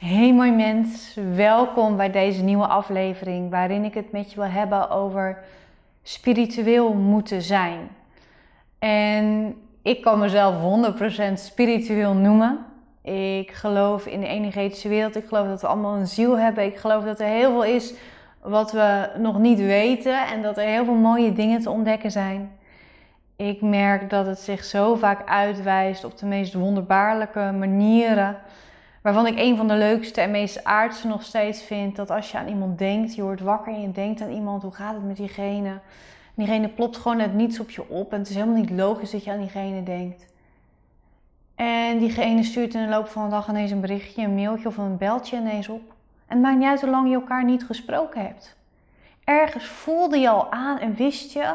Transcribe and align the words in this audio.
Hey 0.00 0.34
mooi 0.34 0.52
mens, 0.52 1.16
welkom 1.34 1.96
bij 1.96 2.10
deze 2.10 2.42
nieuwe 2.42 2.66
aflevering 2.66 3.50
waarin 3.50 3.84
ik 3.84 3.94
het 3.94 4.12
met 4.12 4.30
je 4.30 4.40
wil 4.40 4.50
hebben 4.50 4.90
over 4.90 5.38
spiritueel 6.02 6.92
moeten 6.94 7.42
zijn. 7.42 7.88
En 8.78 9.54
ik 9.82 10.02
kan 10.02 10.18
mezelf 10.18 10.54
100% 11.30 11.32
spiritueel 11.34 12.14
noemen. 12.14 12.58
Ik 13.02 13.50
geloof 13.50 14.06
in 14.06 14.20
de 14.20 14.26
energetische 14.26 14.88
wereld. 14.88 15.16
Ik 15.16 15.26
geloof 15.28 15.46
dat 15.46 15.60
we 15.60 15.66
allemaal 15.66 15.96
een 15.96 16.06
ziel 16.06 16.38
hebben. 16.38 16.64
Ik 16.64 16.76
geloof 16.76 17.04
dat 17.04 17.20
er 17.20 17.26
heel 17.26 17.50
veel 17.50 17.64
is 17.64 17.94
wat 18.42 18.72
we 18.72 19.10
nog 19.18 19.38
niet 19.38 19.58
weten 19.58 20.26
en 20.26 20.42
dat 20.42 20.58
er 20.58 20.64
heel 20.64 20.84
veel 20.84 20.94
mooie 20.94 21.32
dingen 21.32 21.60
te 21.60 21.70
ontdekken 21.70 22.10
zijn. 22.10 22.52
Ik 23.36 23.60
merk 23.60 24.10
dat 24.10 24.26
het 24.26 24.38
zich 24.38 24.64
zo 24.64 24.94
vaak 24.94 25.28
uitwijst 25.28 26.04
op 26.04 26.18
de 26.18 26.26
meest 26.26 26.54
wonderbaarlijke 26.54 27.52
manieren. 27.58 28.36
Waarvan 29.02 29.26
ik 29.26 29.38
een 29.38 29.56
van 29.56 29.68
de 29.68 29.74
leukste 29.74 30.20
en 30.20 30.30
meest 30.30 30.64
aardse 30.64 31.06
nog 31.06 31.22
steeds 31.22 31.62
vind 31.62 31.96
dat 31.96 32.10
als 32.10 32.30
je 32.30 32.38
aan 32.38 32.48
iemand 32.48 32.78
denkt, 32.78 33.14
je 33.14 33.22
wordt 33.22 33.40
wakker 33.40 33.72
en 33.72 33.80
je 33.80 33.92
denkt 33.92 34.20
aan 34.20 34.30
iemand, 34.30 34.62
hoe 34.62 34.72
gaat 34.72 34.94
het 34.94 35.06
met 35.06 35.16
diegene? 35.16 35.68
En 35.68 36.46
diegene 36.46 36.68
plopt 36.68 36.96
gewoon 36.96 37.20
uit 37.20 37.34
niets 37.34 37.60
op 37.60 37.70
je 37.70 37.88
op 37.88 38.12
en 38.12 38.18
het 38.18 38.28
is 38.28 38.34
helemaal 38.34 38.60
niet 38.60 38.70
logisch 38.70 39.10
dat 39.10 39.24
je 39.24 39.30
aan 39.30 39.38
diegene 39.38 39.82
denkt. 39.82 40.26
En 41.54 41.98
diegene 41.98 42.42
stuurt 42.42 42.74
in 42.74 42.82
de 42.82 42.88
loop 42.88 43.08
van 43.08 43.24
de 43.24 43.30
dag 43.30 43.48
ineens 43.48 43.70
een 43.70 43.80
berichtje, 43.80 44.22
een 44.22 44.34
mailtje 44.34 44.68
of 44.68 44.76
een 44.76 44.96
beltje 44.96 45.36
ineens 45.36 45.68
op. 45.68 45.82
En 46.26 46.36
het 46.36 46.40
maakt 46.40 46.58
niet 46.58 46.68
uit 46.68 46.80
hoe 46.80 46.90
lang 46.90 47.08
je 47.08 47.14
elkaar 47.14 47.44
niet 47.44 47.64
gesproken 47.64 48.22
hebt. 48.22 48.56
Ergens 49.24 49.64
voelde 49.64 50.18
je 50.18 50.28
al 50.28 50.52
aan 50.52 50.78
en 50.78 50.94
wist 50.94 51.32
je 51.32 51.54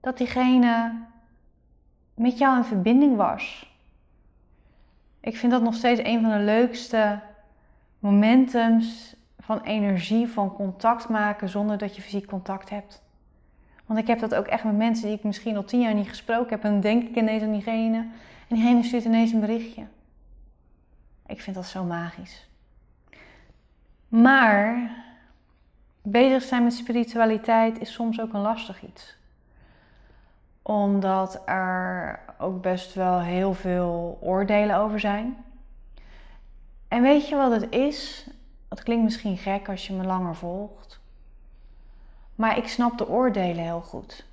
dat 0.00 0.18
diegene 0.18 0.92
met 2.14 2.38
jou 2.38 2.56
in 2.56 2.64
verbinding 2.64 3.16
was. 3.16 3.67
Ik 5.20 5.36
vind 5.36 5.52
dat 5.52 5.62
nog 5.62 5.74
steeds 5.74 6.00
een 6.02 6.20
van 6.20 6.30
de 6.30 6.44
leukste 6.44 7.20
momentums 7.98 9.16
van 9.38 9.60
energie, 9.60 10.28
van 10.28 10.52
contact 10.52 11.08
maken 11.08 11.48
zonder 11.48 11.78
dat 11.78 11.96
je 11.96 12.02
fysiek 12.02 12.26
contact 12.26 12.70
hebt. 12.70 13.02
Want 13.86 14.00
ik 14.00 14.06
heb 14.06 14.18
dat 14.18 14.34
ook 14.34 14.46
echt 14.46 14.64
met 14.64 14.76
mensen 14.76 15.06
die 15.06 15.16
ik 15.16 15.24
misschien 15.24 15.56
al 15.56 15.64
tien 15.64 15.80
jaar 15.80 15.94
niet 15.94 16.08
gesproken 16.08 16.50
heb. 16.50 16.64
En 16.64 16.70
dan 16.70 16.80
denk 16.80 17.02
ik 17.02 17.16
ineens 17.16 17.42
aan 17.42 17.52
diegene. 17.52 17.96
En 18.48 18.56
diegene 18.56 18.82
stuurt 18.82 19.04
ineens 19.04 19.32
een 19.32 19.40
berichtje. 19.40 19.86
Ik 21.26 21.40
vind 21.40 21.56
dat 21.56 21.66
zo 21.66 21.84
magisch. 21.84 22.48
Maar 24.08 24.90
bezig 26.02 26.42
zijn 26.42 26.62
met 26.62 26.74
spiritualiteit 26.74 27.80
is 27.80 27.92
soms 27.92 28.20
ook 28.20 28.32
een 28.32 28.40
lastig 28.40 28.82
iets 28.82 29.17
omdat 30.68 31.42
er 31.44 32.20
ook 32.38 32.62
best 32.62 32.94
wel 32.94 33.20
heel 33.20 33.54
veel 33.54 34.18
oordelen 34.20 34.76
over 34.76 35.00
zijn. 35.00 35.44
En 36.88 37.02
weet 37.02 37.28
je 37.28 37.36
wat 37.36 37.50
het 37.50 37.70
is? 37.70 38.30
Het 38.68 38.82
klinkt 38.82 39.04
misschien 39.04 39.36
gek 39.36 39.68
als 39.68 39.86
je 39.86 39.92
me 39.92 40.04
langer 40.04 40.34
volgt. 40.34 41.00
Maar 42.34 42.58
ik 42.58 42.68
snap 42.68 42.98
de 42.98 43.08
oordelen 43.08 43.64
heel 43.64 43.80
goed. 43.80 44.26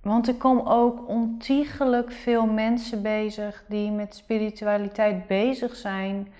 Want 0.00 0.28
er 0.28 0.34
komen 0.34 0.66
ook 0.66 1.08
ontiegelijk 1.08 2.12
veel 2.12 2.46
mensen 2.46 3.02
bezig 3.02 3.64
die 3.68 3.90
met 3.90 4.14
spiritualiteit 4.14 5.26
bezig 5.26 5.76
zijn. 5.76 6.32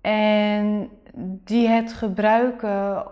En 0.00 0.90
die 1.44 1.68
het 1.68 1.92
gebruiken 1.92 3.06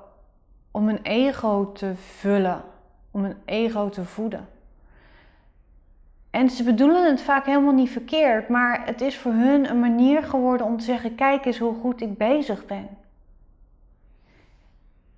om 0.71 0.89
een 0.89 1.03
ego 1.03 1.73
te 1.73 1.95
vullen, 1.95 2.63
om 3.11 3.25
een 3.25 3.37
ego 3.45 3.89
te 3.89 4.05
voeden. 4.05 4.49
En 6.33 6.51
ze 6.51 6.63
bedoelen 6.63 7.11
het 7.11 7.23
vaak 7.23 7.47
helemaal 7.47 7.73
niet 7.73 7.91
verkeerd, 7.91 8.49
maar 8.49 8.87
het 8.87 9.01
is 9.01 9.17
voor 9.17 9.33
hun 9.33 9.71
een 9.71 9.81
manier 9.81 10.23
geworden 10.23 10.67
om 10.67 10.79
te 10.79 10.85
zeggen: 10.85 11.15
kijk 11.15 11.45
eens 11.45 11.59
hoe 11.59 11.75
goed 11.75 12.01
ik 12.01 12.17
bezig 12.17 12.67
ben. 12.67 12.89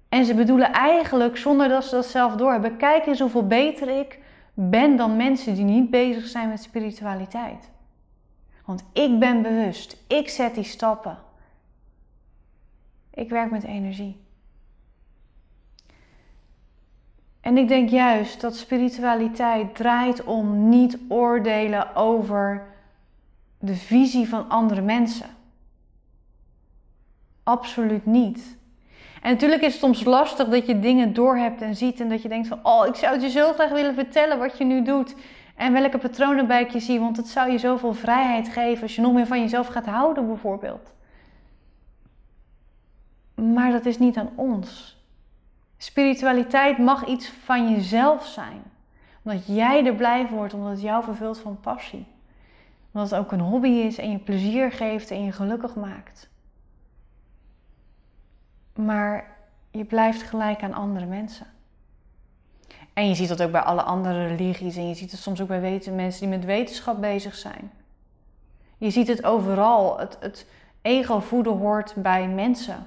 En 0.08 0.24
ze 0.24 0.34
bedoelen 0.34 0.72
eigenlijk, 0.72 1.36
zonder 1.36 1.68
dat 1.68 1.84
ze 1.84 1.94
dat 1.94 2.06
zelf 2.06 2.34
doorhebben, 2.34 2.76
kijk 2.76 3.06
eens 3.06 3.20
hoeveel 3.20 3.46
beter 3.46 3.88
ik 3.88 4.18
ben 4.54 4.96
dan 4.96 5.16
mensen 5.16 5.54
die 5.54 5.64
niet 5.64 5.90
bezig 5.90 6.26
zijn 6.26 6.48
met 6.48 6.62
spiritualiteit. 6.62 7.70
Want 8.64 8.84
ik 8.92 9.18
ben 9.18 9.42
bewust, 9.42 9.96
ik 10.06 10.28
zet 10.28 10.54
die 10.54 10.64
stappen. 10.64 11.18
Ik 13.10 13.28
werk 13.28 13.50
met 13.50 13.64
energie. 13.64 14.23
En 17.44 17.58
ik 17.58 17.68
denk 17.68 17.88
juist 17.88 18.40
dat 18.40 18.56
spiritualiteit 18.56 19.74
draait 19.74 20.24
om 20.24 20.68
niet 20.68 20.98
oordelen 21.08 21.96
over 21.96 22.66
de 23.58 23.74
visie 23.74 24.28
van 24.28 24.48
andere 24.48 24.80
mensen. 24.80 25.26
Absoluut 27.42 28.06
niet. 28.06 28.56
En 29.22 29.32
natuurlijk 29.32 29.62
is 29.62 29.72
het 29.72 29.80
soms 29.80 30.04
lastig 30.04 30.48
dat 30.48 30.66
je 30.66 30.80
dingen 30.80 31.12
doorhebt 31.12 31.60
en 31.60 31.76
ziet 31.76 32.00
en 32.00 32.08
dat 32.08 32.22
je 32.22 32.28
denkt 32.28 32.48
van, 32.48 32.58
oh, 32.62 32.86
ik 32.86 32.94
zou 32.94 33.12
het 33.12 33.22
je 33.22 33.30
zo 33.30 33.52
graag 33.52 33.70
willen 33.70 33.94
vertellen 33.94 34.38
wat 34.38 34.58
je 34.58 34.64
nu 34.64 34.82
doet 34.82 35.14
en 35.56 35.72
welke 35.72 35.98
patronen 35.98 36.46
bij 36.46 36.68
je 36.72 36.80
zie, 36.80 37.00
want 37.00 37.16
het 37.16 37.28
zou 37.28 37.50
je 37.50 37.58
zoveel 37.58 37.94
vrijheid 37.94 38.48
geven 38.48 38.82
als 38.82 38.94
je 38.94 39.00
nog 39.00 39.12
meer 39.12 39.26
van 39.26 39.40
jezelf 39.40 39.66
gaat 39.66 39.86
houden 39.86 40.26
bijvoorbeeld. 40.26 40.92
Maar 43.34 43.72
dat 43.72 43.86
is 43.86 43.98
niet 43.98 44.16
aan 44.16 44.30
ons. 44.34 44.93
Spiritualiteit 45.84 46.78
mag 46.78 47.06
iets 47.06 47.28
van 47.28 47.70
jezelf 47.70 48.26
zijn. 48.26 48.62
Omdat 49.22 49.46
jij 49.46 49.86
er 49.86 49.94
blij 49.94 50.26
wordt, 50.26 50.54
omdat 50.54 50.70
het 50.70 50.80
jou 50.80 51.04
vervult 51.04 51.38
van 51.38 51.60
passie. 51.60 52.06
Omdat 52.92 53.10
het 53.10 53.18
ook 53.18 53.32
een 53.32 53.40
hobby 53.40 53.68
is 53.68 53.98
en 53.98 54.10
je 54.10 54.18
plezier 54.18 54.72
geeft 54.72 55.10
en 55.10 55.24
je 55.24 55.32
gelukkig 55.32 55.74
maakt. 55.74 56.28
Maar 58.74 59.36
je 59.70 59.84
blijft 59.84 60.22
gelijk 60.22 60.62
aan 60.62 60.74
andere 60.74 61.06
mensen. 61.06 61.46
En 62.92 63.08
je 63.08 63.14
ziet 63.14 63.28
dat 63.28 63.42
ook 63.42 63.52
bij 63.52 63.62
alle 63.62 63.82
andere 63.82 64.26
religies 64.26 64.76
en 64.76 64.88
je 64.88 64.94
ziet 64.94 65.10
het 65.10 65.20
soms 65.20 65.40
ook 65.40 65.48
bij 65.48 65.60
weten, 65.60 65.94
mensen 65.94 66.20
die 66.20 66.38
met 66.38 66.46
wetenschap 66.46 67.00
bezig 67.00 67.34
zijn. 67.34 67.70
Je 68.78 68.90
ziet 68.90 69.08
het 69.08 69.24
overal. 69.24 69.98
Het, 69.98 70.16
het 70.20 70.46
ego 70.82 71.20
voeden 71.20 71.56
hoort 71.56 71.94
bij 71.96 72.28
mensen. 72.28 72.86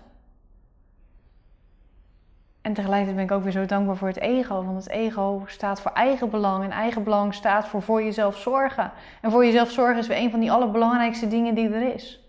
En 2.68 2.74
tegelijkertijd 2.74 3.16
ben 3.16 3.26
ik 3.26 3.32
ook 3.32 3.44
weer 3.44 3.62
zo 3.62 3.66
dankbaar 3.66 3.98
voor 3.98 4.08
het 4.08 4.20
ego. 4.20 4.64
Want 4.64 4.78
het 4.78 4.90
ego 4.90 5.44
staat 5.46 5.82
voor 5.82 5.92
eigen 5.92 6.30
belang. 6.30 6.64
En 6.64 6.72
eigen 6.72 7.04
belang 7.04 7.34
staat 7.34 7.68
voor 7.68 7.82
voor 7.82 8.04
jezelf 8.04 8.38
zorgen. 8.38 8.92
En 9.22 9.32
voor 9.32 9.46
jezelf 9.46 9.72
zorgen 9.72 9.98
is 9.98 10.08
weer 10.08 10.18
een 10.18 10.32
van 10.32 10.40
die 10.40 10.52
allerbelangrijkste 10.52 11.28
dingen 11.28 11.56
die 11.56 11.70
er 11.70 11.94
is. 11.94 12.20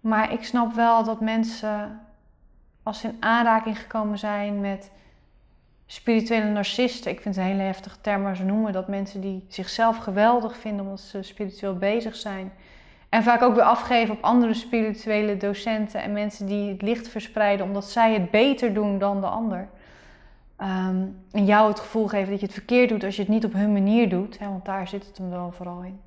Maar 0.00 0.32
ik 0.32 0.44
snap 0.44 0.72
wel 0.72 1.04
dat 1.04 1.20
mensen, 1.20 2.00
als 2.82 3.00
ze 3.00 3.08
in 3.08 3.16
aanraking 3.20 3.78
gekomen 3.78 4.18
zijn 4.18 4.60
met 4.60 4.90
spirituele 5.86 6.50
narcisten, 6.50 7.10
ik 7.10 7.20
vind 7.20 7.34
het 7.34 7.44
een 7.44 7.50
hele 7.50 7.62
heftige 7.62 8.00
term, 8.00 8.22
maar 8.22 8.36
ze 8.36 8.44
noemen 8.44 8.72
dat 8.72 8.88
mensen 8.88 9.20
die 9.20 9.44
zichzelf 9.48 9.96
geweldig 9.96 10.56
vinden 10.56 10.84
omdat 10.84 11.00
ze 11.00 11.22
spiritueel 11.22 11.76
bezig 11.76 12.16
zijn, 12.16 12.52
en 13.10 13.22
vaak 13.22 13.42
ook 13.42 13.54
weer 13.54 13.64
afgeven 13.64 14.14
op 14.14 14.22
andere 14.22 14.54
spirituele 14.54 15.36
docenten 15.36 16.02
en 16.02 16.12
mensen 16.12 16.46
die 16.46 16.70
het 16.70 16.82
licht 16.82 17.08
verspreiden 17.08 17.66
omdat 17.66 17.84
zij 17.84 18.12
het 18.12 18.30
beter 18.30 18.74
doen 18.74 18.98
dan 18.98 19.20
de 19.20 19.26
ander. 19.26 19.68
Ehm, 20.56 21.06
en 21.30 21.44
jou 21.44 21.68
het 21.68 21.80
gevoel 21.80 22.08
geven 22.08 22.30
dat 22.30 22.40
je 22.40 22.46
het 22.46 22.54
verkeerd 22.54 22.88
doet 22.88 23.04
als 23.04 23.16
je 23.16 23.22
het 23.22 23.30
niet 23.30 23.44
op 23.44 23.52
hun 23.52 23.72
manier 23.72 24.08
doet, 24.08 24.38
hè, 24.38 24.46
want 24.46 24.64
daar 24.64 24.88
zit 24.88 25.06
het 25.06 25.18
hem 25.18 25.30
wel 25.30 25.52
vooral 25.52 25.82
in. 25.82 26.00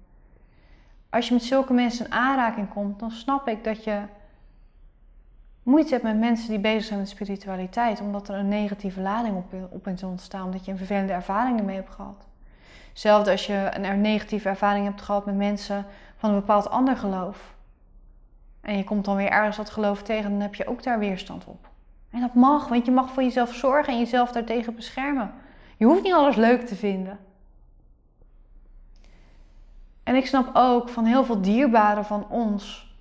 Als 1.10 1.28
je 1.28 1.34
met 1.34 1.44
zulke 1.44 1.74
mensen 1.74 2.06
in 2.06 2.12
aanraking 2.12 2.70
komt, 2.70 3.00
dan 3.00 3.12
snap 3.12 3.48
ik 3.48 3.64
dat 3.64 3.84
je 3.84 4.00
moeite 5.64 5.92
hebt 5.92 6.04
met 6.04 6.18
mensen 6.18 6.50
die 6.50 6.60
bezig 6.60 6.84
zijn 6.84 7.00
met 7.00 7.10
spiritualiteit, 7.10 8.02
omdat 8.02 8.30
er 8.30 8.36
een 8.36 8.48
negatieve 8.48 9.02
lading 9.02 9.36
op, 9.36 9.54
op 9.70 9.88
is 9.88 10.04
ontstaan, 10.04 10.46
omdat 10.46 10.66
je 10.66 10.72
een 10.72 10.78
vervelende 10.78 11.14
ervaring 11.14 11.60
ermee 11.60 11.76
hebt 11.76 11.96
gehad. 11.96 12.28
Hetzelfde 12.90 13.32
als 13.32 13.46
je 13.48 13.72
een 13.72 14.02
negatieve 14.02 14.50
ervaring 14.50 14.86
hebt 14.86 15.02
gehad 15.02 15.26
met 15.26 15.36
mensen 15.36 15.86
van 16.24 16.32
een 16.32 16.40
bepaald 16.40 16.70
ander 16.70 16.98
geloof. 16.98 17.54
En 18.62 18.78
je 18.78 18.84
komt 18.84 19.06
dan 19.06 19.16
weer 19.16 19.30
ergens 19.30 19.58
dat 19.58 19.70
geloof 19.70 20.04
tegen, 20.04 20.30
dan 20.30 20.40
heb 20.40 20.56
je 20.56 20.68
ook 20.68 20.84
daar 20.84 21.00
weerstand 21.00 21.46
op. 21.46 21.70
En 22.12 22.22
dat 22.22 22.34
mag, 22.34 22.68
want 22.68 22.86
je 22.86 22.92
mag 22.92 23.12
voor 23.12 23.24
jezelf 23.24 23.54
zorgen 23.54 23.94
en 23.94 24.00
jezelf 24.00 24.32
daartegen 24.32 24.76
beschermen. 24.76 25.34
Je 25.78 25.86
hoeft 25.86 26.04
niet 26.04 26.14
alles 26.14 26.36
leuk 26.36 26.68
te 26.68 26.76
vinden. 26.76 27.20
En 30.04 30.16
ik 30.16 30.26
snap 30.26 30.50
ook 30.54 30.90
van 30.90 31.06
heel 31.06 31.26
veel 31.26 31.42
dierbaren 31.42 32.06
van 32.06 32.30
ons 32.30 32.96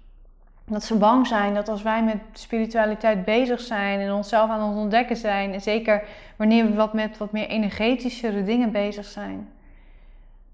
dat 0.66 0.84
ze 0.84 0.96
bang 0.96 1.26
zijn 1.26 1.54
dat 1.54 1.68
als 1.68 1.82
wij 1.82 2.04
met 2.04 2.20
spiritualiteit 2.32 3.24
bezig 3.24 3.60
zijn 3.60 4.00
en 4.00 4.12
onszelf 4.12 4.50
aan 4.50 4.68
het 4.68 4.78
ontdekken 4.78 5.16
zijn, 5.16 5.52
en 5.52 5.60
zeker 5.60 6.04
wanneer 6.36 6.64
we 6.64 6.74
wat 6.74 6.92
met 6.92 7.18
wat 7.18 7.32
meer 7.32 7.48
energetischere 7.48 8.44
dingen 8.44 8.72
bezig 8.72 9.04
zijn, 9.04 9.48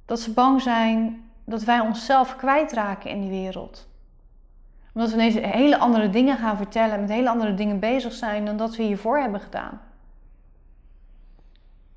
dat 0.04 0.20
ze 0.20 0.32
bang 0.32 0.62
zijn 0.62 1.22
dat 1.48 1.64
wij 1.64 1.80
onszelf 1.80 2.36
kwijtraken 2.36 3.10
in 3.10 3.20
die 3.20 3.30
wereld. 3.30 3.88
Omdat 4.94 5.10
we 5.10 5.16
ineens 5.16 5.34
hele 5.34 5.78
andere 5.78 6.10
dingen 6.10 6.36
gaan 6.36 6.56
vertellen 6.56 6.94
en 6.94 7.00
met 7.00 7.10
hele 7.10 7.30
andere 7.30 7.54
dingen 7.54 7.78
bezig 7.78 8.12
zijn 8.12 8.44
dan 8.44 8.56
dat 8.56 8.76
we 8.76 8.82
hiervoor 8.82 9.18
hebben 9.18 9.40
gedaan. 9.40 9.80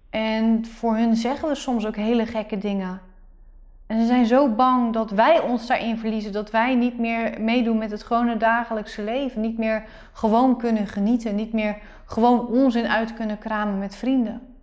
En 0.10 0.66
voor 0.66 0.96
hun 0.96 1.16
zeggen 1.16 1.48
we 1.48 1.56
soms 1.56 1.86
ook 1.86 1.96
hele 1.96 2.26
gekke 2.26 2.58
dingen. 2.58 3.02
En 3.88 4.00
ze 4.00 4.06
zijn 4.06 4.26
zo 4.26 4.50
bang 4.50 4.94
dat 4.94 5.12
wij 5.12 5.40
ons 5.40 5.68
daarin 5.68 5.98
verliezen, 5.98 6.32
dat 6.32 6.52
wij 6.52 6.76
niet 6.76 7.00
meer 7.00 7.42
meedoen 7.42 7.78
met 7.78 7.92
het 7.92 8.04
gewone 8.04 8.38
dagelijkse 8.38 9.04
leven, 9.04 9.42
niet 9.42 9.58
meer 9.58 9.86
gewoon 10.12 10.58
kunnen 10.58 10.88
genieten, 10.88 11.36
niet 11.36 11.54
meer 11.54 11.78
gewoon 12.06 12.48
onzin 12.48 12.88
uit 12.88 13.14
kunnen 13.14 13.38
kramen 13.38 13.80
met 13.80 13.96
vrienden. 13.96 14.56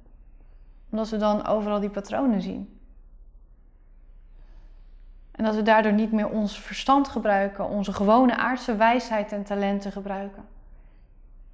Omdat 0.91 1.09
we 1.09 1.17
dan 1.17 1.47
overal 1.47 1.81
die 1.81 1.91
patronen 1.91 2.43
zien. 2.43 2.78
En 5.39 5.45
dat 5.45 5.55
we 5.55 5.63
daardoor 5.63 5.93
niet 5.93 6.13
meer 6.13 6.29
ons 6.29 6.61
verstand 6.61 7.09
gebruiken, 7.09 7.69
onze 7.69 7.93
gewone 7.93 8.37
aardse 8.37 8.77
wijsheid 8.77 9.33
en 9.33 9.43
talenten 9.43 9.93
gebruiken. 9.93 10.45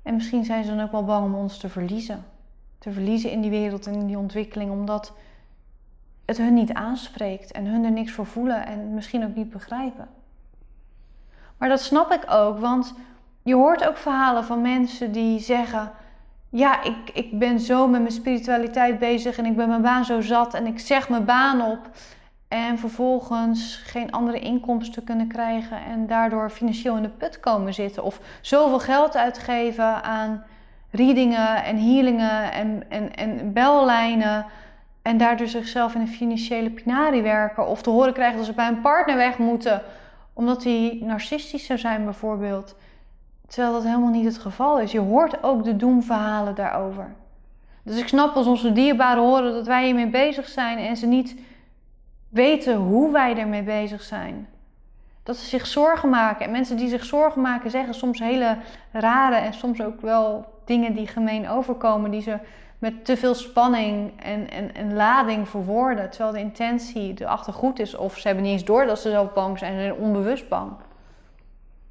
En 0.03 0.15
misschien 0.15 0.45
zijn 0.45 0.65
ze 0.65 0.71
dan 0.75 0.85
ook 0.85 0.93
wel 0.93 1.05
bang 1.05 1.25
om 1.25 1.35
ons 1.35 1.59
te 1.59 1.69
verliezen. 1.69 2.25
Te 2.79 2.93
verliezen 2.93 3.31
in 3.31 3.41
die 3.41 3.51
wereld 3.51 3.87
en 3.87 3.95
in 3.95 4.07
die 4.07 4.19
ontwikkeling, 4.19 4.71
omdat 4.71 5.13
het 6.25 6.37
hun 6.37 6.55
niet 6.55 6.73
aanspreekt 6.73 7.53
en 7.53 7.67
hun 7.67 7.85
er 7.85 7.91
niks 7.91 8.13
voor 8.13 8.27
voelen 8.27 8.67
en 8.67 8.95
misschien 8.95 9.25
ook 9.25 9.35
niet 9.35 9.51
begrijpen. 9.51 10.09
Maar 11.57 11.69
dat 11.69 11.81
snap 11.81 12.13
ik 12.13 12.25
ook, 12.29 12.59
want 12.59 12.95
je 13.43 13.55
hoort 13.55 13.89
ook 13.89 13.97
verhalen 13.97 14.45
van 14.45 14.61
mensen 14.61 15.13
die 15.13 15.41
zeggen: 15.41 15.91
Ja, 16.49 16.83
ik, 16.83 17.11
ik 17.13 17.39
ben 17.39 17.61
zo 17.61 17.89
met 17.89 18.01
mijn 18.01 18.13
spiritualiteit 18.13 18.99
bezig 18.99 19.39
en 19.39 19.47
ik 19.47 19.57
ben 19.57 19.69
mijn 19.69 19.83
baan 19.83 20.05
zo 20.05 20.21
zat 20.21 20.55
en 20.55 20.67
ik 20.67 20.79
zeg 20.79 21.09
mijn 21.09 21.25
baan 21.25 21.63
op. 21.63 21.91
En 22.55 22.79
vervolgens 22.79 23.77
geen 23.77 24.13
andere 24.13 24.39
inkomsten 24.39 25.05
kunnen 25.05 25.27
krijgen 25.27 25.85
en 25.85 26.07
daardoor 26.07 26.51
financieel 26.51 26.97
in 26.97 27.03
de 27.03 27.09
put 27.09 27.41
komen 27.41 27.75
zitten. 27.75 28.03
Of 28.03 28.21
zoveel 28.41 28.79
geld 28.79 29.17
uitgeven 29.17 30.03
aan 30.03 30.45
readingen 30.91 31.65
en 31.65 31.77
healingen 31.77 32.53
en, 32.53 32.83
en, 32.89 33.15
en 33.15 33.53
bellijnen. 33.53 34.47
En 35.03 35.17
daardoor 35.17 35.47
zichzelf 35.47 35.95
in 35.95 36.01
een 36.01 36.09
financiële 36.09 36.71
pinari 36.71 37.23
werken. 37.23 37.67
Of 37.67 37.83
te 37.83 37.91
horen 37.91 38.13
krijgen 38.13 38.37
dat 38.37 38.47
ze 38.47 38.53
bij 38.53 38.69
een 38.69 38.81
partner 38.81 39.17
weg 39.17 39.39
moeten. 39.39 39.83
Omdat 40.33 40.65
hij 40.65 40.99
narcistisch 41.03 41.67
zou 41.67 41.79
zijn 41.79 42.05
bijvoorbeeld. 42.05 42.77
Terwijl 43.47 43.73
dat 43.73 43.85
helemaal 43.85 44.11
niet 44.11 44.25
het 44.25 44.39
geval 44.39 44.81
is. 44.81 44.93
Je 44.93 45.01
hoort 45.01 45.43
ook 45.43 45.65
de 45.65 45.77
doemverhalen 45.77 46.55
daarover. 46.55 47.15
Dus 47.83 47.99
ik 47.99 48.09
snap 48.09 48.35
als 48.35 48.47
onze 48.47 48.73
dierbaren 48.73 49.23
horen 49.23 49.53
dat 49.53 49.67
wij 49.67 49.85
hiermee 49.85 50.11
bezig 50.11 50.49
zijn. 50.49 50.79
En 50.79 50.97
ze 50.97 51.07
niet 51.07 51.37
weten 52.35 52.77
hoe 52.77 53.13
wij 53.13 53.37
ermee 53.37 53.63
bezig 53.63 54.03
zijn. 54.03 54.49
Dat 55.23 55.37
ze 55.37 55.47
zich 55.47 55.67
zorgen 55.67 56.09
maken. 56.09 56.45
En 56.45 56.51
mensen 56.51 56.77
die 56.77 56.89
zich 56.89 57.05
zorgen 57.05 57.41
maken 57.43 57.71
zeggen 57.71 57.95
soms 57.95 58.19
hele 58.19 58.57
rare 58.93 59.37
en 59.37 59.55
soms 59.55 59.83
ook 59.83 60.01
wel 60.01 60.47
dingen 60.65 60.95
die 60.95 61.07
gemeen 61.07 61.49
overkomen. 61.49 62.11
Die 62.11 62.23
ze 62.23 62.39
met 62.79 63.05
te 63.05 63.17
veel 63.17 63.35
spanning 63.35 64.21
en, 64.23 64.51
en, 64.51 64.75
en 64.75 64.95
lading 64.95 65.49
verwoorden. 65.49 66.11
Terwijl 66.11 66.33
de 66.33 66.39
intentie 66.39 67.15
erachter 67.19 67.53
goed 67.53 67.79
is. 67.79 67.97
Of 67.97 68.19
ze 68.19 68.27
hebben 68.27 68.45
niet 68.45 68.53
eens 68.53 68.65
door 68.65 68.87
dat 68.87 69.01
ze 69.01 69.11
zelf 69.11 69.33
bang 69.33 69.59
zijn. 69.59 69.75
Zijn 69.75 69.95
onbewust 69.95 70.49
bang. 70.49 70.73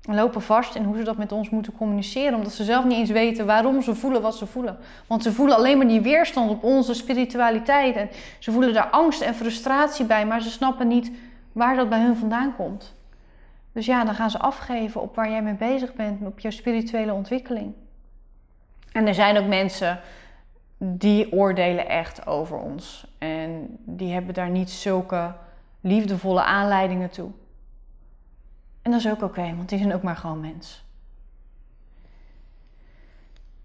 En 0.09 0.15
lopen 0.15 0.41
vast 0.41 0.75
in 0.75 0.83
hoe 0.83 0.97
ze 0.97 1.03
dat 1.03 1.17
met 1.17 1.31
ons 1.31 1.49
moeten 1.49 1.73
communiceren. 1.77 2.35
Omdat 2.35 2.53
ze 2.53 2.63
zelf 2.63 2.85
niet 2.85 2.97
eens 2.97 3.09
weten 3.09 3.45
waarom 3.45 3.81
ze 3.81 3.95
voelen 3.95 4.21
wat 4.21 4.37
ze 4.37 4.45
voelen. 4.45 4.77
Want 5.07 5.23
ze 5.23 5.31
voelen 5.31 5.55
alleen 5.55 5.77
maar 5.77 5.87
die 5.87 6.01
weerstand 6.01 6.49
op 6.49 6.63
onze 6.63 6.93
spiritualiteit. 6.93 7.95
En 7.95 8.09
ze 8.39 8.51
voelen 8.51 8.73
daar 8.73 8.89
angst 8.89 9.21
en 9.21 9.35
frustratie 9.35 10.05
bij. 10.05 10.25
Maar 10.25 10.41
ze 10.41 10.49
snappen 10.49 10.87
niet 10.87 11.11
waar 11.51 11.75
dat 11.75 11.89
bij 11.89 12.01
hun 12.01 12.15
vandaan 12.15 12.55
komt. 12.55 12.95
Dus 13.71 13.85
ja, 13.85 14.03
dan 14.03 14.15
gaan 14.15 14.29
ze 14.29 14.39
afgeven 14.39 15.01
op 15.01 15.15
waar 15.15 15.29
jij 15.29 15.41
mee 15.41 15.53
bezig 15.53 15.93
bent. 15.93 16.25
Op 16.25 16.39
jouw 16.39 16.51
spirituele 16.51 17.13
ontwikkeling. 17.13 17.73
En 18.91 19.07
er 19.07 19.13
zijn 19.13 19.37
ook 19.37 19.47
mensen 19.47 19.99
die 20.77 21.31
oordelen 21.31 21.89
echt 21.89 22.27
over 22.27 22.57
ons. 22.57 23.07
En 23.17 23.77
die 23.85 24.13
hebben 24.13 24.33
daar 24.33 24.49
niet 24.49 24.69
zulke 24.69 25.33
liefdevolle 25.81 26.43
aanleidingen 26.43 27.09
toe. 27.09 27.31
En 28.83 28.91
dat 28.91 28.99
is 28.99 29.09
ook 29.09 29.21
oké, 29.21 29.55
want 29.55 29.69
die 29.69 29.77
zijn 29.77 29.93
ook 29.93 30.01
maar 30.01 30.15
gewoon 30.15 30.39
mens. 30.39 30.85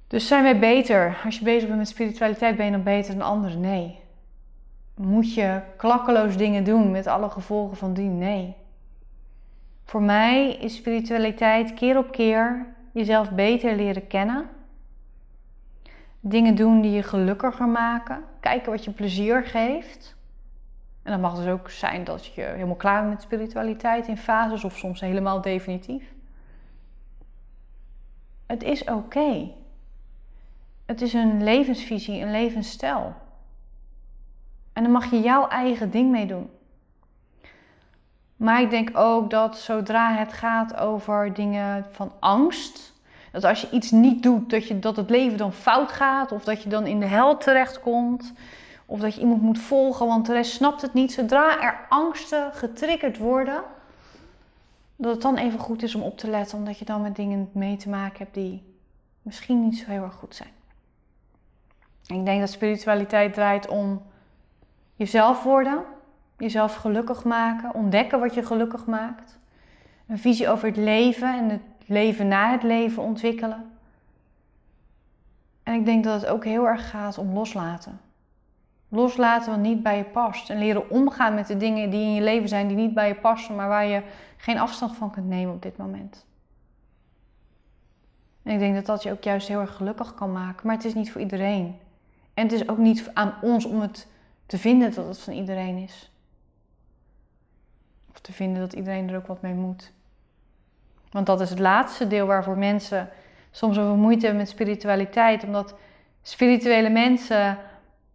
Dus 0.07 0.27
zijn 0.27 0.43
wij 0.43 0.59
beter? 0.59 1.19
Als 1.25 1.39
je 1.39 1.45
bezig 1.45 1.67
bent 1.67 1.79
met 1.79 1.89
spiritualiteit, 1.89 2.57
ben 2.57 2.65
je 2.67 2.73
dan 2.73 2.83
beter 2.83 3.17
dan 3.17 3.27
anderen? 3.27 3.61
Nee. 3.61 3.99
Moet 4.95 5.35
je 5.35 5.61
klakkeloos 5.77 6.37
dingen 6.37 6.65
doen 6.65 6.91
met 6.91 7.07
alle 7.07 7.31
gevolgen 7.31 7.77
van 7.77 7.95
die? 7.95 8.09
Nee. 8.09 8.55
Voor 9.85 10.03
mij 10.03 10.55
is 10.55 10.77
spiritualiteit 10.77 11.75
keer 11.75 11.99
op 11.99 12.11
keer 12.11 12.67
jezelf 12.93 13.31
beter 13.31 13.77
leren 13.77 14.07
kennen 14.07 14.49
Dingen 16.21 16.55
doen 16.55 16.81
die 16.81 16.91
je 16.91 17.03
gelukkiger 17.03 17.69
maken. 17.69 18.25
Kijken 18.41 18.71
wat 18.71 18.85
je 18.85 18.91
plezier 18.91 19.45
geeft. 19.45 20.17
En 21.09 21.15
dan 21.15 21.23
mag 21.23 21.37
dus 21.37 21.47
ook 21.47 21.71
zijn 21.71 22.05
dat 22.05 22.27
je 22.27 22.43
helemaal 22.43 22.75
klaar 22.75 23.01
bent 23.01 23.13
met 23.13 23.23
spiritualiteit 23.23 24.09
in 24.09 24.17
fases 24.17 24.65
of 24.65 24.77
soms 24.77 25.01
helemaal 25.01 25.41
definitief. 25.41 26.13
Het 28.47 28.63
is 28.63 28.85
oké. 28.85 29.51
Het 30.87 31.01
is 31.01 31.13
een 31.13 31.43
levensvisie, 31.43 32.21
een 32.21 32.31
levensstijl. 32.31 33.15
En 34.73 34.83
dan 34.83 34.93
mag 34.93 35.11
je 35.11 35.21
jouw 35.21 35.49
eigen 35.49 35.91
ding 35.91 36.11
mee 36.11 36.27
doen. 36.27 36.51
Maar 38.37 38.61
ik 38.61 38.71
denk 38.71 38.91
ook 38.93 39.31
dat 39.31 39.59
zodra 39.59 40.13
het 40.13 40.33
gaat 40.33 40.77
over 40.77 41.35
dingen 41.35 41.87
van 41.91 42.13
angst, 42.19 42.93
dat 43.33 43.45
als 43.45 43.61
je 43.61 43.71
iets 43.71 43.91
niet 43.91 44.23
doet, 44.23 44.51
dat, 44.51 44.69
je, 44.69 44.79
dat 44.79 44.97
het 44.97 45.11
leven 45.11 45.39
dan 45.39 45.53
fout 45.53 45.93
gaat. 45.93 46.33
Of 46.33 46.45
dat 46.45 46.63
je 46.63 46.69
dan 46.69 46.87
in 46.87 47.01
de 47.01 47.07
hel 47.07 47.37
terechtkomt. 47.37 48.33
Of 48.91 49.01
dat 49.01 49.15
je 49.15 49.21
iemand 49.21 49.43
moet 49.43 49.59
volgen, 49.59 50.07
want 50.07 50.27
de 50.27 50.33
rest 50.33 50.53
snapt 50.53 50.83
het 50.83 50.95
niet. 50.95 51.13
Zodra 51.13 51.63
er 51.63 51.87
angsten 51.89 52.53
getriggerd 52.55 53.19
worden, 53.19 53.63
dat 54.97 55.13
het 55.13 55.23
dan 55.23 55.37
even 55.37 55.59
goed 55.59 55.83
is 55.83 55.95
om 55.95 56.03
op 56.03 56.19
te 56.19 56.31
letten. 56.31 56.59
Omdat 56.59 56.79
je 56.79 56.85
dan 56.85 57.03
met 57.03 57.17
dingen 57.17 57.51
mee 57.53 57.77
te 57.77 57.89
maken 57.89 58.19
hebt 58.19 58.35
die 58.35 58.63
misschien 59.23 59.65
niet 59.65 59.79
zo 59.79 59.91
heel 59.91 60.03
erg 60.03 60.15
goed 60.15 60.35
zijn. 60.35 60.51
ik 62.07 62.25
denk 62.25 62.41
dat 62.41 62.51
spiritualiteit 62.51 63.35
draait 63.35 63.69
om 63.69 64.03
jezelf 64.95 65.43
worden. 65.43 65.85
Jezelf 66.39 66.75
gelukkig 66.75 67.25
maken. 67.25 67.75
Ontdekken 67.75 68.21
wat 68.21 68.35
je 68.35 68.43
gelukkig 68.43 68.87
maakt. 68.87 69.39
Een 70.07 70.19
visie 70.19 70.49
over 70.49 70.69
het 70.69 70.77
leven 70.77 71.39
en 71.39 71.49
het 71.49 71.63
leven 71.87 72.29
na 72.29 72.51
het 72.51 72.63
leven 72.63 73.03
ontwikkelen. 73.03 73.71
En 75.63 75.75
ik 75.75 75.85
denk 75.85 76.05
dat 76.05 76.21
het 76.21 76.31
ook 76.31 76.45
heel 76.45 76.67
erg 76.67 76.91
gaat 76.91 77.19
om 77.19 77.33
loslaten. 77.33 78.01
Loslaten 78.89 79.51
wat 79.51 79.61
niet 79.61 79.83
bij 79.83 79.97
je 79.97 80.05
past. 80.05 80.51
En 80.51 80.59
leren 80.59 80.91
omgaan 80.91 81.35
met 81.35 81.47
de 81.47 81.57
dingen 81.57 81.91
die 81.91 82.01
in 82.01 82.15
je 82.15 82.23
leven 82.23 82.49
zijn 82.49 82.69
die 82.69 82.77
niet 82.77 82.95
bij 82.95 83.09
je 83.09 83.15
passen, 83.15 83.55
maar 83.55 83.69
waar 83.69 83.87
je 83.87 84.03
geen 84.37 84.59
afstand 84.59 84.97
van 84.97 85.11
kunt 85.11 85.27
nemen 85.27 85.55
op 85.55 85.63
dit 85.63 85.77
moment. 85.77 86.27
En 88.43 88.53
ik 88.53 88.59
denk 88.59 88.75
dat 88.75 88.87
dat 88.87 89.03
je 89.03 89.13
ook 89.13 89.23
juist 89.23 89.49
heel 89.49 89.61
erg 89.61 89.77
gelukkig 89.77 90.15
kan 90.15 90.33
maken. 90.33 90.67
Maar 90.67 90.77
het 90.77 90.85
is 90.85 90.95
niet 90.95 91.13
voor 91.13 91.21
iedereen. 91.21 91.79
En 92.35 92.43
het 92.43 92.53
is 92.53 92.69
ook 92.69 92.79
niet 92.79 93.11
aan 93.15 93.35
ons 93.43 93.65
om 93.65 93.81
het 93.81 94.07
te 94.47 94.59
vinden 94.59 94.95
dat 94.95 95.07
het 95.07 95.19
van 95.19 95.33
iedereen 95.33 95.77
is. 95.77 96.11
Of 98.11 98.21
te 98.21 98.33
vinden 98.33 98.61
dat 98.61 98.73
iedereen 98.73 99.09
er 99.09 99.17
ook 99.17 99.27
wat 99.27 99.43
mee 99.43 99.55
moet. 99.55 99.93
Want 101.11 101.27
dat 101.27 101.41
is 101.41 101.51
het 101.51 101.59
laatste 101.59 102.07
deel 102.07 102.27
waarvoor 102.27 102.59
mensen 102.59 103.09
soms 103.51 103.75
zoveel 103.75 103.97
moeite 103.97 104.27
hebben 104.27 104.43
met 104.43 104.51
spiritualiteit. 104.51 105.45
Omdat 105.45 105.75
spirituele 106.23 106.89
mensen 106.89 107.59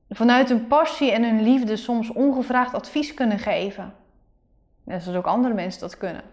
vanuit 0.09 0.49
hun 0.49 0.67
passie 0.67 1.11
en 1.11 1.23
hun 1.23 1.41
liefde 1.41 1.75
soms 1.75 2.11
ongevraagd 2.11 2.73
advies 2.73 3.13
kunnen 3.13 3.39
geven. 3.39 3.93
Net 4.83 5.03
zoals 5.03 5.17
ook 5.17 5.25
andere 5.25 5.53
mensen 5.53 5.81
dat 5.81 5.97
kunnen. 5.97 6.23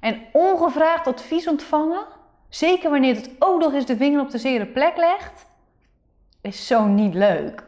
En 0.00 0.20
ongevraagd 0.32 1.06
advies 1.06 1.48
ontvangen, 1.48 2.06
zeker 2.48 2.90
wanneer 2.90 3.14
het 3.14 3.30
ook 3.38 3.60
nog 3.60 3.72
eens 3.72 3.86
de 3.86 3.96
vinger 3.96 4.20
op 4.20 4.30
de 4.30 4.38
zere 4.38 4.66
plek 4.66 4.96
legt, 4.96 5.46
is 6.40 6.66
zo 6.66 6.84
niet 6.84 7.14
leuk. 7.14 7.66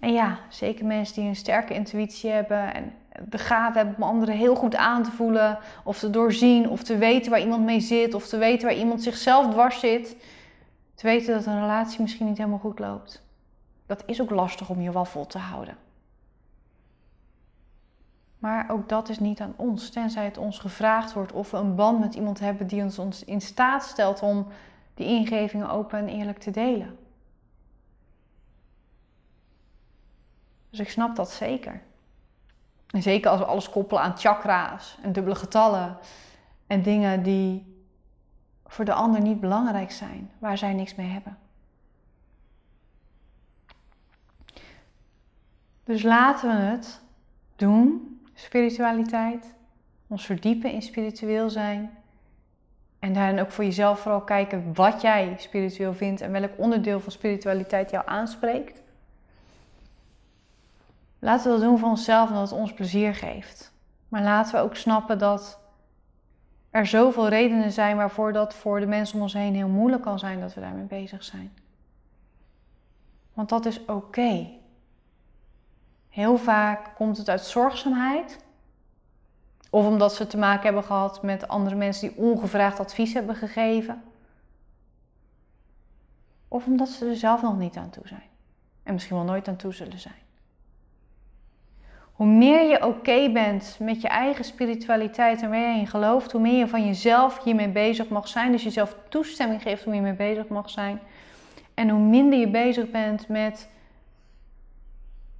En 0.00 0.12
ja, 0.12 0.38
zeker 0.48 0.84
mensen 0.84 1.14
die 1.14 1.28
een 1.28 1.36
sterke 1.36 1.74
intuïtie 1.74 2.30
hebben 2.30 2.74
en 2.74 2.94
de 3.28 3.38
gaven 3.38 3.76
hebben 3.76 3.96
om 3.96 4.02
anderen 4.02 4.34
heel 4.34 4.54
goed 4.54 4.76
aan 4.76 5.02
te 5.02 5.10
voelen, 5.10 5.58
of 5.84 5.98
te 5.98 6.10
doorzien, 6.10 6.68
of 6.68 6.82
te 6.82 6.96
weten 6.96 7.30
waar 7.30 7.40
iemand 7.40 7.64
mee 7.64 7.80
zit, 7.80 8.14
of 8.14 8.26
te 8.26 8.38
weten 8.38 8.68
waar 8.68 8.76
iemand 8.76 9.02
zichzelf 9.02 9.50
dwars 9.50 9.80
zit. 9.80 10.16
Te 11.00 11.06
weten 11.06 11.34
dat 11.34 11.46
een 11.46 11.60
relatie 11.60 12.00
misschien 12.00 12.26
niet 12.26 12.38
helemaal 12.38 12.58
goed 12.58 12.78
loopt. 12.78 13.22
Dat 13.86 14.02
is 14.06 14.20
ook 14.20 14.30
lastig 14.30 14.68
om 14.68 14.80
je 14.80 14.92
waffel 14.92 15.26
te 15.26 15.38
houden. 15.38 15.76
Maar 18.38 18.70
ook 18.70 18.88
dat 18.88 19.08
is 19.08 19.18
niet 19.18 19.40
aan 19.40 19.54
ons, 19.56 19.90
tenzij 19.90 20.24
het 20.24 20.38
ons 20.38 20.58
gevraagd 20.58 21.12
wordt 21.12 21.32
of 21.32 21.50
we 21.50 21.56
een 21.56 21.74
band 21.74 22.00
met 22.00 22.14
iemand 22.14 22.38
hebben 22.38 22.66
die 22.66 22.82
ons, 22.82 22.98
ons 22.98 23.24
in 23.24 23.40
staat 23.40 23.84
stelt 23.84 24.22
om 24.22 24.46
die 24.94 25.06
ingevingen 25.06 25.70
open 25.70 25.98
en 25.98 26.08
eerlijk 26.08 26.38
te 26.38 26.50
delen. 26.50 26.98
Dus 30.70 30.80
ik 30.80 30.90
snap 30.90 31.16
dat 31.16 31.30
zeker. 31.30 31.82
En 32.86 33.02
zeker 33.02 33.30
als 33.30 33.40
we 33.40 33.46
alles 33.46 33.70
koppelen 33.70 34.02
aan 34.02 34.18
chakra's 34.18 34.98
en 35.02 35.12
dubbele 35.12 35.34
getallen 35.34 35.98
en 36.66 36.82
dingen 36.82 37.22
die 37.22 37.70
voor 38.70 38.84
de 38.84 38.92
ander 38.92 39.20
niet 39.20 39.40
belangrijk 39.40 39.90
zijn, 39.90 40.30
waar 40.38 40.58
zij 40.58 40.72
niks 40.72 40.94
mee 40.94 41.06
hebben. 41.06 41.38
Dus 45.84 46.02
laten 46.02 46.48
we 46.48 46.62
het 46.62 47.00
doen, 47.56 48.20
spiritualiteit. 48.34 49.54
Ons 50.06 50.26
verdiepen 50.26 50.72
in 50.72 50.82
spiritueel 50.82 51.50
zijn. 51.50 51.90
En 52.98 53.12
daarin 53.12 53.40
ook 53.40 53.50
voor 53.50 53.64
jezelf 53.64 54.00
vooral 54.00 54.20
kijken 54.20 54.74
wat 54.74 55.00
jij 55.00 55.34
spiritueel 55.38 55.94
vindt 55.94 56.20
en 56.20 56.32
welk 56.32 56.52
onderdeel 56.56 57.00
van 57.00 57.12
spiritualiteit 57.12 57.90
jou 57.90 58.06
aanspreekt. 58.06 58.82
Laten 61.18 61.44
we 61.44 61.58
dat 61.58 61.68
doen 61.68 61.78
voor 61.78 61.88
onszelf 61.88 62.28
en 62.28 62.34
dat 62.34 62.50
het 62.50 62.58
ons 62.58 62.72
plezier 62.72 63.14
geeft. 63.14 63.72
Maar 64.08 64.22
laten 64.22 64.54
we 64.54 64.60
ook 64.60 64.76
snappen 64.76 65.18
dat 65.18 65.59
er 66.70 66.86
zoveel 66.86 67.28
redenen 67.28 67.72
zijn 67.72 67.96
waarvoor 67.96 68.32
dat 68.32 68.54
voor 68.54 68.80
de 68.80 68.86
mensen 68.86 69.16
om 69.16 69.22
ons 69.22 69.32
heen 69.32 69.54
heel 69.54 69.68
moeilijk 69.68 70.02
kan 70.02 70.18
zijn 70.18 70.40
dat 70.40 70.54
we 70.54 70.60
daarmee 70.60 70.84
bezig 70.84 71.24
zijn. 71.24 71.52
Want 73.32 73.48
dat 73.48 73.66
is 73.66 73.84
oké. 73.84 74.48
Heel 76.08 76.36
vaak 76.36 76.94
komt 76.94 77.16
het 77.16 77.28
uit 77.28 77.44
zorgzaamheid. 77.44 78.38
Of 79.70 79.86
omdat 79.86 80.14
ze 80.14 80.26
te 80.26 80.38
maken 80.38 80.64
hebben 80.64 80.84
gehad 80.84 81.22
met 81.22 81.48
andere 81.48 81.76
mensen 81.76 82.08
die 82.08 82.18
ongevraagd 82.18 82.80
advies 82.80 83.12
hebben 83.12 83.36
gegeven. 83.36 84.02
Of 86.48 86.66
omdat 86.66 86.88
ze 86.88 87.08
er 87.08 87.16
zelf 87.16 87.42
nog 87.42 87.58
niet 87.58 87.76
aan 87.76 87.90
toe 87.90 88.08
zijn. 88.08 88.28
En 88.82 88.92
misschien 88.92 89.16
wel 89.16 89.24
nooit 89.24 89.48
aan 89.48 89.56
toe 89.56 89.72
zullen 89.72 89.98
zijn. 89.98 90.29
Hoe 92.20 92.28
meer 92.28 92.68
je 92.68 92.86
oké 92.86 93.30
bent 93.32 93.76
met 93.78 94.00
je 94.00 94.08
eigen 94.08 94.44
spiritualiteit 94.44 95.42
en 95.42 95.50
waar 95.50 95.58
je 95.58 95.78
in 95.78 95.86
gelooft, 95.86 96.32
hoe 96.32 96.40
meer 96.40 96.58
je 96.58 96.68
van 96.68 96.86
jezelf 96.86 97.42
hiermee 97.42 97.68
bezig 97.68 98.08
mag 98.08 98.28
zijn. 98.28 98.52
Dus 98.52 98.62
jezelf 98.62 98.96
toestemming 99.08 99.62
geeft 99.62 99.86
om 99.86 99.92
hiermee 99.92 100.14
bezig 100.14 100.48
mag 100.48 100.70
zijn. 100.70 101.00
En 101.74 101.88
hoe 101.88 102.00
minder 102.00 102.38
je 102.38 102.48
bezig 102.48 102.90
bent 102.90 103.28
met 103.28 103.68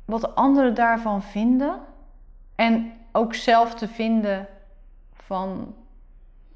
wat 0.05 0.35
anderen 0.35 0.75
daarvan 0.75 1.23
vinden. 1.23 1.81
En 2.55 2.93
ook 3.13 3.35
zelf 3.35 3.75
te 3.75 3.89
vinden 3.89 4.49
van 5.13 5.75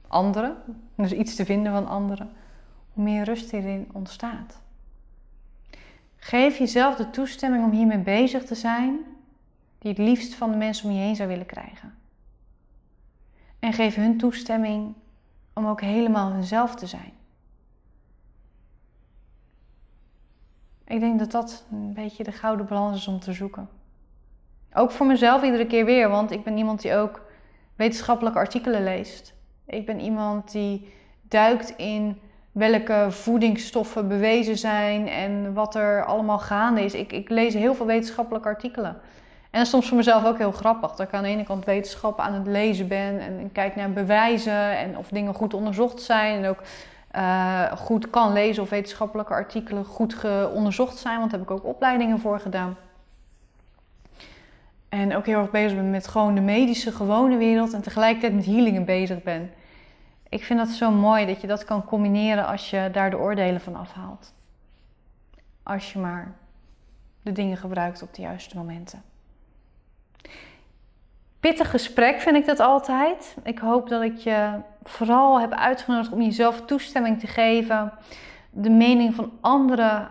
anderen. 0.08 0.56
Dus 0.96 1.12
iets 1.12 1.34
te 1.34 1.44
vinden 1.44 1.72
van 1.72 1.86
anderen. 1.86 2.30
Hoe 2.92 3.04
meer 3.04 3.24
rust 3.24 3.50
hierin 3.50 3.88
ontstaat. 3.92 4.60
Geef 6.16 6.58
jezelf 6.58 6.96
de 6.96 7.10
toestemming 7.10 7.64
om 7.64 7.70
hiermee 7.70 7.98
bezig 7.98 8.44
te 8.44 8.54
zijn 8.54 8.98
die 9.84 9.92
het 9.92 10.02
liefst 10.02 10.34
van 10.34 10.50
de 10.50 10.56
mensen 10.56 10.88
om 10.88 10.94
je 10.94 11.02
heen 11.02 11.16
zou 11.16 11.28
willen 11.28 11.46
krijgen. 11.46 11.94
En 13.58 13.72
geef 13.72 13.94
hun 13.94 14.18
toestemming 14.18 14.94
om 15.54 15.66
ook 15.66 15.80
helemaal 15.80 16.32
hunzelf 16.32 16.74
te 16.74 16.86
zijn. 16.86 17.12
Ik 20.86 21.00
denk 21.00 21.18
dat 21.18 21.30
dat 21.30 21.64
een 21.70 21.92
beetje 21.92 22.24
de 22.24 22.32
gouden 22.32 22.66
balans 22.66 22.96
is 22.98 23.08
om 23.08 23.20
te 23.20 23.32
zoeken. 23.32 23.68
Ook 24.72 24.90
voor 24.90 25.06
mezelf 25.06 25.42
iedere 25.42 25.66
keer 25.66 25.84
weer, 25.84 26.08
want 26.08 26.30
ik 26.30 26.44
ben 26.44 26.56
iemand 26.56 26.82
die 26.82 26.94
ook 26.94 27.22
wetenschappelijke 27.76 28.38
artikelen 28.38 28.84
leest. 28.84 29.34
Ik 29.66 29.86
ben 29.86 30.00
iemand 30.00 30.52
die 30.52 30.92
duikt 31.22 31.76
in 31.76 32.20
welke 32.52 33.06
voedingsstoffen 33.10 34.08
bewezen 34.08 34.58
zijn 34.58 35.08
en 35.08 35.52
wat 35.54 35.74
er 35.74 36.04
allemaal 36.04 36.38
gaande 36.38 36.84
is. 36.84 36.94
Ik, 36.94 37.12
ik 37.12 37.28
lees 37.28 37.54
heel 37.54 37.74
veel 37.74 37.86
wetenschappelijke 37.86 38.48
artikelen. 38.48 39.00
En 39.54 39.60
dat 39.60 39.68
is 39.68 39.72
soms 39.72 39.88
voor 39.88 39.96
mezelf 39.96 40.24
ook 40.24 40.38
heel 40.38 40.52
grappig. 40.52 40.90
Dat 40.90 41.06
ik 41.06 41.14
aan 41.14 41.22
de 41.22 41.28
ene 41.28 41.44
kant 41.44 41.64
wetenschap 41.64 42.20
aan 42.20 42.32
het 42.32 42.46
lezen 42.46 42.88
ben 42.88 43.20
en, 43.20 43.52
kijk 43.52 43.76
naar 43.76 43.92
bewijzen 43.92 44.78
en 44.78 44.98
of 44.98 45.08
dingen 45.08 45.34
goed 45.34 45.54
onderzocht 45.54 46.02
zijn. 46.02 46.44
En 46.44 46.50
ook 46.50 46.62
uh, 47.16 47.72
goed 47.72 48.10
kan 48.10 48.32
lezen 48.32 48.62
of 48.62 48.70
wetenschappelijke 48.70 49.32
artikelen 49.32 49.84
goed 49.84 50.16
onderzocht 50.54 50.96
zijn, 50.96 51.18
want 51.18 51.30
daar 51.30 51.40
heb 51.40 51.48
ik 51.48 51.54
ook 51.56 51.64
opleidingen 51.64 52.18
voor 52.18 52.40
gedaan. 52.40 52.76
En 54.88 55.16
ook 55.16 55.26
heel 55.26 55.38
erg 55.38 55.50
bezig 55.50 55.76
ben 55.76 55.90
met 55.90 56.06
gewoon 56.06 56.34
de 56.34 56.40
medische, 56.40 56.92
gewone 56.92 57.36
wereld 57.36 57.72
en 57.72 57.82
tegelijkertijd 57.82 58.34
met 58.34 58.44
healingen 58.44 58.84
bezig 58.84 59.22
ben. 59.22 59.50
Ik 60.28 60.44
vind 60.44 60.58
dat 60.58 60.68
zo 60.68 60.90
mooi 60.90 61.26
dat 61.26 61.40
je 61.40 61.46
dat 61.46 61.64
kan 61.64 61.84
combineren 61.84 62.46
als 62.46 62.70
je 62.70 62.88
daar 62.92 63.10
de 63.10 63.18
oordelen 63.18 63.60
van 63.60 63.76
afhaalt. 63.76 64.34
Als 65.62 65.92
je 65.92 65.98
maar 65.98 66.34
de 67.22 67.32
dingen 67.32 67.56
gebruikt 67.56 68.02
op 68.02 68.14
de 68.14 68.22
juiste 68.22 68.56
momenten 68.56 69.12
pittig 71.40 71.70
gesprek 71.70 72.20
vind 72.20 72.36
ik 72.36 72.46
dat 72.46 72.60
altijd. 72.60 73.36
Ik 73.42 73.58
hoop 73.58 73.88
dat 73.88 74.02
ik 74.02 74.16
je 74.16 74.60
vooral 74.82 75.40
heb 75.40 75.52
uitgenodigd 75.52 76.12
om 76.12 76.22
jezelf 76.22 76.60
toestemming 76.60 77.20
te 77.20 77.26
geven. 77.26 77.92
De 78.50 78.70
mening 78.70 79.14
van 79.14 79.32
anderen 79.40 80.08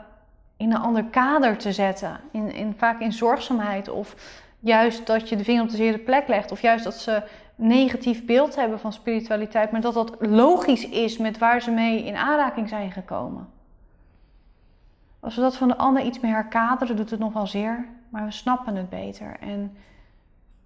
in 0.58 0.72
een 0.72 0.82
ander 0.82 1.04
kader 1.04 1.58
te 1.58 1.72
zetten. 1.72 2.20
In, 2.32 2.52
in, 2.52 2.74
vaak 2.78 3.00
in 3.00 3.12
zorgzaamheid 3.12 3.90
of 3.90 4.16
juist 4.60 5.08
dat 5.08 5.30
je 5.30 5.36
de 5.36 5.44
vinger 5.44 5.64
op 5.64 5.70
de 5.70 5.76
zere 5.76 5.98
plek 5.98 6.28
legt. 6.28 6.52
Of 6.52 6.62
juist 6.62 6.84
dat 6.84 6.94
ze 6.94 7.24
negatief 7.56 8.26
beeld 8.26 8.56
hebben 8.56 8.80
van 8.80 8.94
spiritualiteit. 8.94 9.72
Maar 9.72 9.82
dat 9.82 9.94
dat 9.94 10.16
logisch 10.20 10.90
is 10.90 11.18
met 11.18 11.38
waar 11.38 11.62
ze 11.62 11.72
mee 11.72 12.04
in 12.04 12.16
aanraking 12.16 12.70
zijn 12.70 12.92
gekomen. 12.92 13.50
Als 15.20 15.36
we 15.36 15.42
dat 15.42 15.56
van 15.56 15.68
de 15.68 15.78
ander 15.78 16.04
iets 16.04 16.20
meer 16.20 16.34
herkaderen, 16.34 16.96
doet 16.96 17.10
het 17.10 17.20
nog 17.20 17.34
wel 17.34 17.48
zeer. 17.48 17.88
Maar 18.10 18.26
we 18.26 18.32
snappen 18.32 18.76
het 18.76 18.90
beter. 18.90 19.38
En 19.40 19.78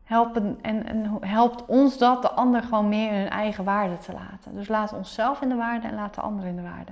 helpen, 0.08 0.60
en, 0.62 0.86
en 0.86 1.18
helpt 1.22 1.66
ons 1.66 1.98
dat 1.98 2.22
de 2.22 2.30
ander 2.30 2.64
gewoon 2.64 2.90
meer 2.90 3.12
in 3.12 3.18
hun 3.18 3.30
eigen 3.30 3.64
waarde 3.64 3.98
te 3.98 4.14
laten. 4.14 4.56
Dus 4.56 4.68
laat 4.68 4.94
onszelf 4.94 5.42
in 5.42 5.50
de 5.50 5.56
waarde 5.56 5.88
en 5.88 5.96
laat 5.96 6.16
de 6.16 6.22
ander 6.22 6.46
in 6.46 6.56
de 6.56 6.62
waarde. 6.62 6.92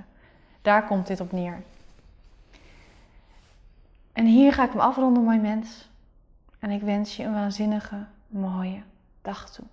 Daar 0.62 0.86
komt 0.86 1.06
dit 1.06 1.20
op 1.20 1.32
neer. 1.32 1.62
En 4.12 4.24
hier 4.24 4.52
ga 4.52 4.64
ik 4.64 4.70
hem 4.70 4.80
afronden, 4.80 5.22
mooi 5.22 5.38
mens. 5.38 5.88
En 6.58 6.70
ik 6.70 6.82
wens 6.82 7.16
je 7.16 7.24
een 7.24 7.32
waanzinnige, 7.32 8.04
mooie 8.26 8.82
dag 9.22 9.50
toe. 9.50 9.64